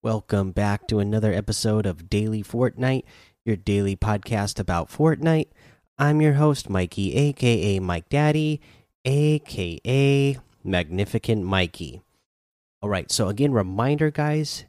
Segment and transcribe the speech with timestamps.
[0.00, 3.02] Welcome back to another episode of Daily Fortnite,
[3.44, 5.48] your daily podcast about Fortnite.
[5.98, 8.60] I'm your host, Mikey, aka Mike Daddy,
[9.04, 12.00] aka Magnificent Mikey.
[12.80, 14.66] All right, so again, reminder, guys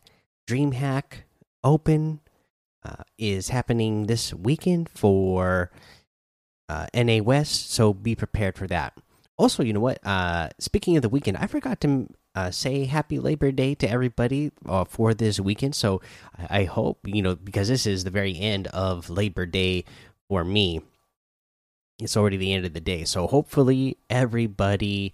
[0.49, 1.25] DreamHack
[1.63, 2.21] Open
[2.83, 5.69] uh, is happening this weekend for
[6.69, 8.97] uh, NA West, so be prepared for that.
[9.37, 9.99] Also, you know what?
[10.03, 12.07] Uh, speaking of the weekend, I forgot to
[12.39, 15.75] uh, say happy Labor Day to everybody uh, for this weekend.
[15.75, 16.01] So
[16.37, 19.83] I, I hope, you know, because this is the very end of Labor Day
[20.29, 20.81] for me,
[21.99, 23.03] it's already the end of the day.
[23.03, 25.11] So hopefully everybody,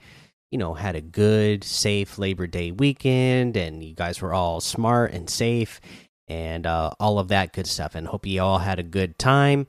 [0.51, 5.11] you know, had a good, safe Labor Day weekend and you guys were all smart
[5.13, 5.81] and safe
[6.27, 7.95] and uh, all of that good stuff.
[7.95, 9.65] And hope you all had a good time.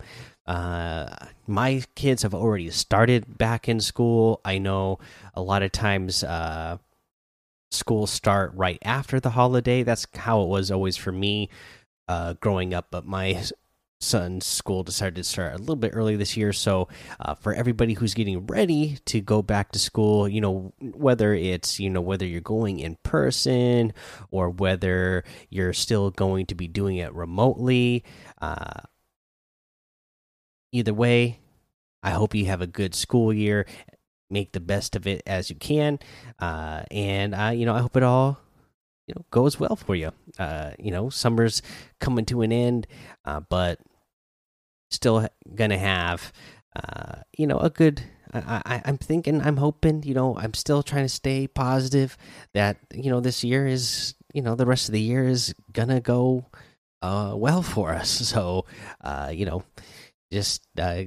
[0.46, 1.08] Uh,
[1.46, 4.40] my kids have already started back in school.
[4.44, 4.98] I know
[5.34, 6.78] a lot of times uh,
[7.76, 9.82] schools start right after the holiday.
[9.82, 11.48] That's how it was always for me
[12.08, 12.88] uh, growing up.
[12.90, 13.42] But my
[14.00, 16.52] son's school decided to start a little bit early this year.
[16.52, 16.88] So
[17.20, 21.80] uh, for everybody who's getting ready to go back to school, you know, whether it's
[21.80, 23.92] you know whether you're going in person
[24.30, 28.04] or whether you're still going to be doing it remotely.
[28.40, 28.82] Uh,
[30.72, 31.40] either way,
[32.02, 33.66] I hope you have a good school year
[34.30, 35.98] make the best of it as you can.
[36.38, 38.38] Uh, and uh, you know, I hope it all
[39.06, 40.12] you know goes well for you.
[40.38, 41.62] Uh, you know, summer's
[42.00, 42.86] coming to an end,
[43.24, 43.80] uh, but
[44.90, 46.32] still gonna have
[46.74, 48.02] uh, you know a good.
[48.34, 52.18] I, I'm thinking, I'm hoping, you know, I'm still trying to stay positive
[52.52, 56.00] that you know this year is, you know, the rest of the year is gonna
[56.00, 56.44] go
[57.02, 58.20] uh, well for us.
[58.36, 58.66] So,
[59.00, 59.62] uh, you know,
[60.32, 61.04] just uh,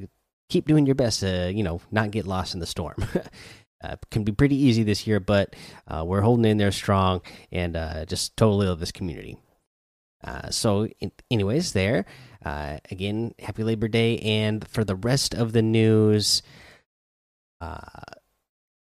[0.50, 2.96] keep doing your best to you know not get lost in the storm.
[3.84, 5.56] uh, can be pretty easy this year, but
[5.88, 7.22] uh, we're holding in there strong
[7.52, 9.38] and uh, just totally love this community.
[10.22, 12.06] Uh, so, in, anyways, there
[12.44, 16.42] uh, again, happy Labor Day, and for the rest of the news,
[17.60, 17.78] uh,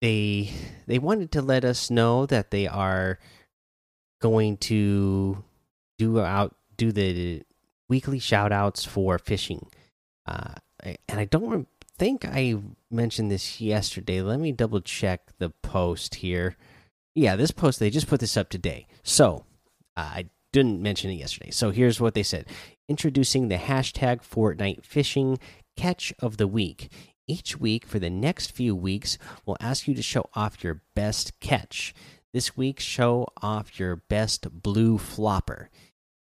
[0.01, 0.51] they
[0.87, 3.19] they wanted to let us know that they are
[4.21, 5.43] going to
[5.97, 7.43] do out do the
[7.87, 9.69] weekly shout outs for fishing.
[10.25, 10.55] Uh,
[10.85, 12.55] and I don't think I
[12.91, 14.21] mentioned this yesterday.
[14.21, 16.55] Let me double check the post here.
[17.13, 18.87] Yeah, this post they just put this up today.
[19.03, 19.45] So
[19.95, 21.51] uh, I didn't mention it yesterday.
[21.51, 22.47] So here's what they said:
[22.87, 25.39] introducing the hashtag Fortnite Fishing
[25.75, 26.91] Catch of the Week.
[27.27, 31.39] Each week for the next few weeks, we'll ask you to show off your best
[31.39, 31.93] catch.
[32.33, 35.69] This week, show off your best blue flopper.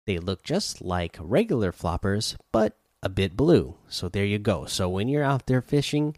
[0.06, 3.75] They look just like regular floppers, but a bit blue.
[3.88, 4.66] So there you go.
[4.66, 6.16] So when you're out there fishing,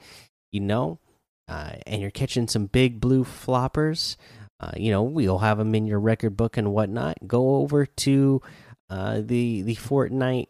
[0.52, 1.00] you know,
[1.48, 4.16] uh, and you're catching some big blue floppers,
[4.60, 7.18] uh, you know, we'll have them in your record book and whatnot.
[7.28, 8.42] Go over to
[8.90, 10.48] uh, the the Fortnite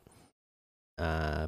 [0.98, 1.48] uh,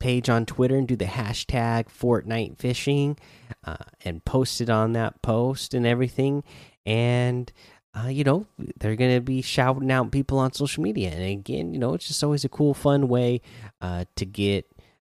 [0.00, 3.16] page on Twitter and do the hashtag Fortnite fishing
[3.64, 6.42] uh, and post it on that post and everything.
[6.84, 7.52] And
[7.94, 8.46] uh, you know,
[8.78, 11.10] they're going to be shouting out people on social media.
[11.10, 13.42] And again, you know, it's just always a cool, fun way
[13.80, 14.66] uh, to get,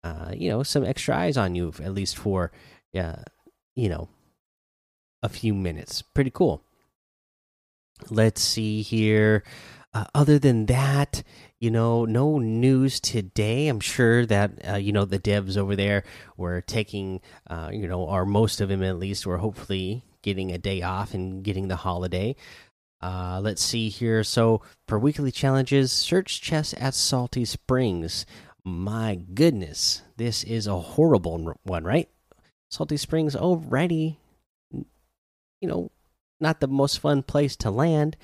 [0.05, 2.53] uh, you know, some extra eyes on you, at least for,
[2.99, 3.23] uh,
[3.75, 4.09] you know,
[5.23, 6.03] a few minutes.
[6.03, 6.63] Pretty cool.
[8.11, 9.43] Let's see here.
[9.95, 11.23] Uh, other than that,
[11.59, 13.69] you know, no news today.
[13.69, 16.05] I'm sure that uh, you know the devs over there
[16.37, 20.59] were taking, uh, you know, or most of them at least, were hopefully getting a
[20.59, 22.37] day off and getting the holiday.
[23.01, 24.25] Uh, let's see here.
[24.25, 28.27] So for weekly challenges, search chests at Salty Springs.
[28.65, 32.09] My goodness, this is a horrible one, right?
[32.71, 34.19] Salty Springs already,
[34.73, 35.91] you know,
[36.41, 38.17] not the most fun place to land,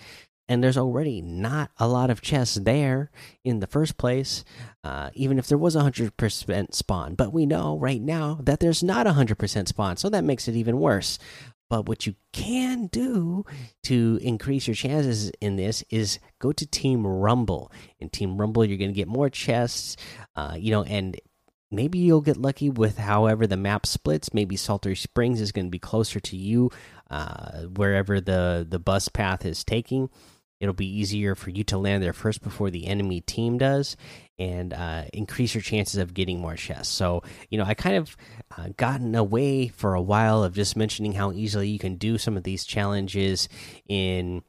[0.48, 3.10] and there's already not a lot of chests there
[3.44, 4.44] in the first place.
[4.82, 8.58] Uh, even if there was a hundred percent spawn, but we know right now that
[8.60, 11.18] there's not a hundred percent spawn, so that makes it even worse.
[11.72, 13.46] But what you can do
[13.84, 17.72] to increase your chances in this is go to Team Rumble.
[17.98, 19.96] In Team Rumble, you're going to get more chests,
[20.36, 21.18] uh, you know, and
[21.70, 24.34] maybe you'll get lucky with however the map splits.
[24.34, 26.68] Maybe Salty Springs is going to be closer to you,
[27.10, 30.10] uh, wherever the the bus path is taking.
[30.62, 33.96] It'll be easier for you to land there first before the enemy team does,
[34.38, 36.94] and uh, increase your chances of getting more chests.
[36.94, 38.16] So, you know, I kind of
[38.56, 42.36] uh, gotten away for a while of just mentioning how easily you can do some
[42.36, 43.48] of these challenges
[43.88, 44.44] in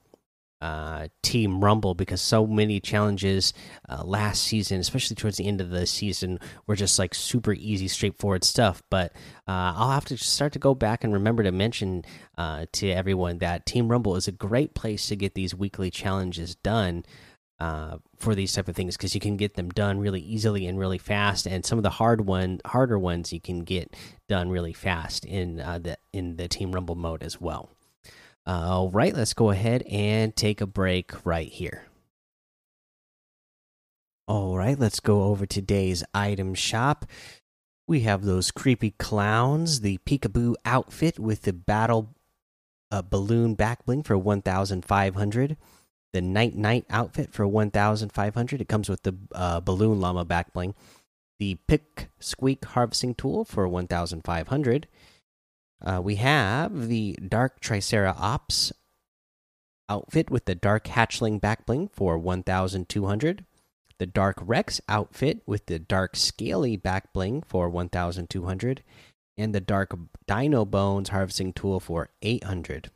[0.64, 3.54] uh, Team Rumble because so many challenges
[3.90, 7.90] uh, last season, especially towards the end of the season, were just like super easy,
[7.90, 8.82] straightforward stuff.
[8.90, 9.12] But
[9.46, 12.06] uh, I'll have to start to go back and remember to mention
[12.38, 16.56] uh, to everyone that Team Rumble is a great place to get these weekly challenges
[16.56, 17.04] done.
[17.60, 20.78] Uh, for these type of things, because you can get them done really easily and
[20.78, 23.96] really fast, and some of the hard one, harder ones, you can get
[24.28, 27.70] done really fast in the in the Team Rumble mode as well.
[28.46, 31.86] All right, let's go ahead and take a break right here.
[34.28, 37.06] All right, let's go over today's item shop.
[37.88, 42.16] We have those creepy clowns, the peekaboo outfit with the battle
[42.92, 45.58] uh, balloon back bling for 1500,
[46.12, 48.60] the Nite Nite outfit for 1500.
[48.62, 50.76] It comes with the uh, balloon llama back bling,
[51.40, 54.88] the pick squeak harvesting tool for 1500
[55.84, 58.72] uh, we have the Dark Tricera Ops
[59.90, 63.46] outfit with the Dark Hatchling backbling for 1,200.
[64.00, 68.84] The Dark Rex outfit with the Dark Scaly backbling for 1,200.
[69.38, 69.98] And the Dark
[70.28, 72.90] Dino Bones harvesting tool for 800.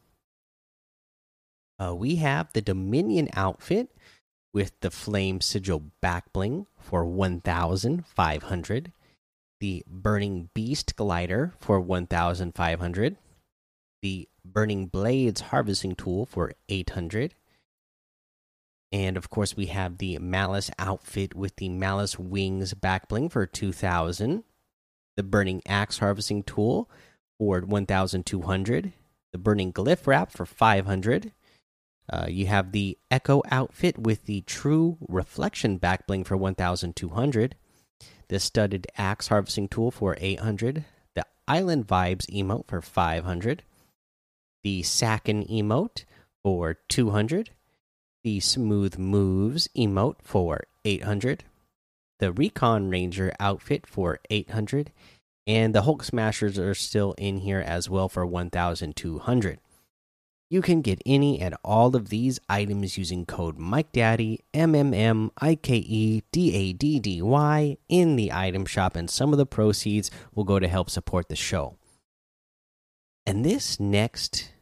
[1.79, 3.89] Uh, we have the Dominion outfit
[4.53, 8.91] with the Flame Sigil backbling for 1,500
[9.59, 13.17] the Burning Beast glider for 1500,
[14.01, 17.33] the Burning Blades harvesting tool for 800,
[18.91, 24.43] and of course we have the Malice outfit with the Malice wings backbling for 2000,
[25.15, 26.89] the Burning Axe harvesting tool
[27.39, 28.93] for 1200,
[29.31, 31.31] the Burning Glyph wrap for 500.
[32.09, 37.55] Uh, you have the Echo outfit with the True Reflection backbling for 1200
[38.29, 40.85] the studded axe harvesting tool for 800,
[41.15, 43.63] the island vibes emote for 500,
[44.63, 46.03] the Sacken emote
[46.43, 47.51] for 200,
[48.23, 51.43] the smooth moves emote for 800,
[52.19, 54.91] the recon ranger outfit for 800,
[55.45, 59.59] and the Hulk smashers are still in here as well for 1200.
[60.49, 65.31] You can get any and all of these items using code MikeDaddy, M M M
[65.41, 69.37] I K E D A D D Y, in the item shop, and some of
[69.37, 71.77] the proceeds will go to help support the show.
[73.25, 74.53] And this next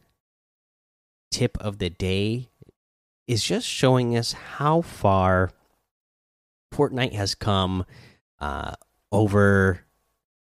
[1.30, 2.48] tip of the day
[3.28, 5.52] is just showing us how far
[6.74, 7.84] Fortnite has come
[8.40, 8.72] uh,
[9.12, 9.84] over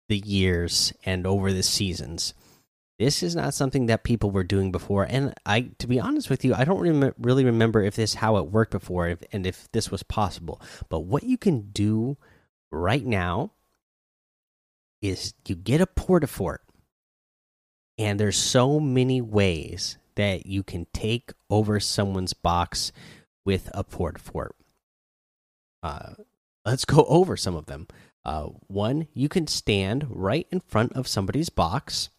[0.07, 2.35] the years and over the seasons
[3.01, 5.07] this is not something that people were doing before.
[5.09, 8.37] And i to be honest with you i don't rem really remember if this how
[8.37, 10.61] it worked before if, and if this was possible.
[10.87, 12.17] But what you can do
[12.71, 13.53] right now
[15.01, 16.59] is you get a portafort
[17.97, 22.91] and there's so many ways that you can take over someone's box
[23.45, 24.51] with a portafort.
[25.81, 26.13] Uh,
[26.63, 27.87] let's go over some of them.
[28.23, 32.09] Uh, one you can stand right in front of somebody's box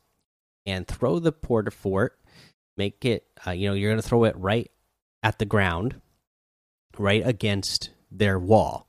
[0.67, 2.19] and throw the porta fort.
[2.77, 4.71] Make it, uh, you know, you're going to throw it right
[5.23, 6.01] at the ground,
[6.99, 8.89] right against their wall.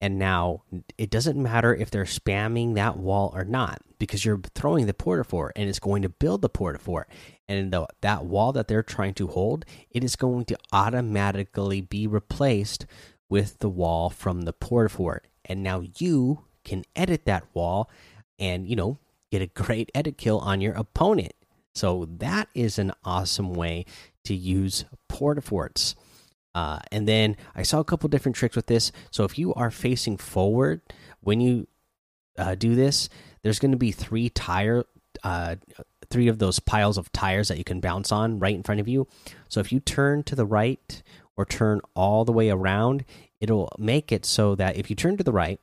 [0.00, 0.62] And now
[0.96, 5.24] it doesn't matter if they're spamming that wall or not because you're throwing the porta
[5.24, 7.08] fort and it's going to build the porta fort.
[7.48, 12.06] And the, that wall that they're trying to hold, it is going to automatically be
[12.06, 12.86] replaced
[13.28, 15.26] with the wall from the porta fort.
[15.44, 17.90] And now you can edit that wall
[18.38, 18.98] and, you know,
[19.30, 21.32] get a great edit kill on your opponent.
[21.74, 23.86] So that is an awesome way
[24.24, 25.94] to use portaforts.
[26.54, 28.90] Uh, and then I saw a couple different tricks with this.
[29.10, 30.80] So if you are facing forward
[31.20, 31.68] when you
[32.36, 33.08] uh, do this,
[33.42, 34.84] there's going to be three tire,
[35.22, 35.56] uh,
[36.10, 38.88] three of those piles of tires that you can bounce on right in front of
[38.88, 39.06] you.
[39.48, 41.02] So if you turn to the right
[41.36, 43.04] or turn all the way around,
[43.40, 45.60] it'll make it so that if you turn to the right,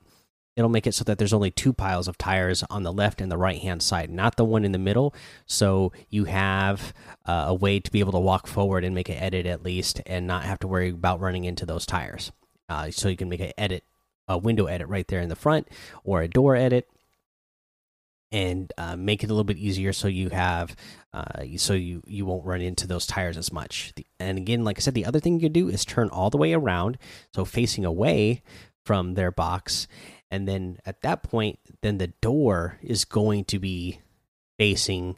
[0.58, 3.32] it'll make it so that there's only two piles of tires on the left and
[3.32, 5.14] the right hand side, not the one in the middle.
[5.46, 6.94] So you have
[7.26, 10.02] uh, a way to be able to walk forward and make an edit at least,
[10.08, 12.32] and not have to worry about running into those tires.
[12.68, 13.84] Uh, so you can make an edit,
[14.28, 15.68] a window edit right there in the front,
[16.04, 16.90] or a door edit,
[18.32, 20.76] and uh, make it a little bit easier so you have
[21.14, 23.94] uh, so you you won't run into those tires as much.
[24.20, 26.38] And again, like I said, the other thing you can do is turn all the
[26.38, 26.98] way around,
[27.34, 28.42] so facing away
[28.84, 29.88] from their box
[30.29, 34.00] and then at that point then the door is going to be
[34.57, 35.17] facing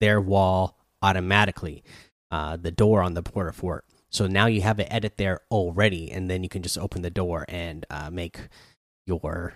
[0.00, 1.82] their wall automatically
[2.30, 6.10] uh, the door on the porta fort so now you have an edit there already
[6.10, 8.38] and then you can just open the door and uh, make
[9.06, 9.54] your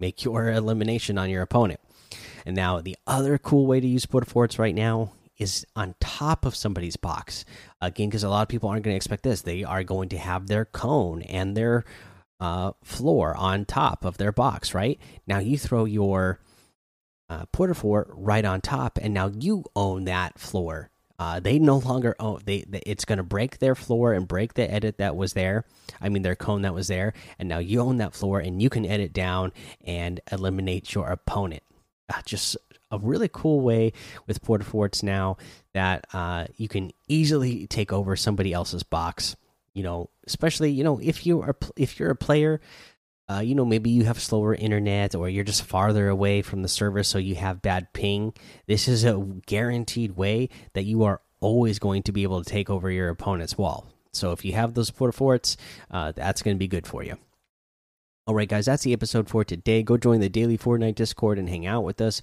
[0.00, 1.80] make your elimination on your opponent
[2.46, 6.46] and now the other cool way to use porta forts right now is on top
[6.46, 7.44] of somebody's box.
[7.80, 9.42] Again, because a lot of people aren't going to expect this.
[9.42, 11.84] They are going to have their cone and their
[12.44, 15.00] uh, floor on top of their box, right?
[15.26, 16.40] Now you throw your
[17.30, 20.90] uh, porta fort right on top, and now you own that floor.
[21.18, 22.42] Uh, they no longer own.
[22.44, 25.64] They, they it's going to break their floor and break the edit that was there.
[26.02, 28.68] I mean their cone that was there, and now you own that floor, and you
[28.68, 31.62] can edit down and eliminate your opponent.
[32.12, 32.58] Uh, just
[32.90, 33.94] a really cool way
[34.26, 35.38] with porta forts now
[35.72, 39.34] that uh, you can easily take over somebody else's box.
[39.74, 42.60] You know, especially you know if you are if you're a player
[43.26, 46.68] uh, you know, maybe you have slower internet or you're just farther away from the
[46.68, 48.34] server, so you have bad ping.
[48.66, 49.16] This is a
[49.46, 53.56] guaranteed way that you are always going to be able to take over your opponent's
[53.56, 53.86] wall.
[54.12, 55.56] So if you have those porta forts,
[55.90, 57.16] uh, that's going to be good for you.
[58.26, 59.82] All right, guys, that's the episode for today.
[59.82, 62.22] Go join the daily Fortnite Discord and hang out with us.